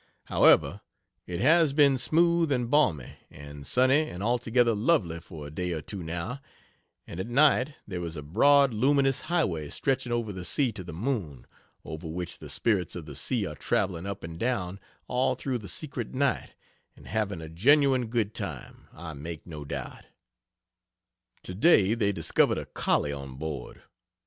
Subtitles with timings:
[0.23, 0.81] However,
[1.27, 5.81] it has been smooth, and balmy, and sunny and altogether lovely for a day or
[5.83, 6.41] two now,
[7.05, 10.91] and at night there is a broad luminous highway stretching over the sea to the
[10.91, 11.45] moon,
[11.85, 15.67] over which the spirits of the sea are traveling up and down all through the
[15.69, 16.55] secret night
[16.95, 20.05] and having a genuine good time, I make no doubt.
[21.43, 23.83] Today they discovered a "collie" on board!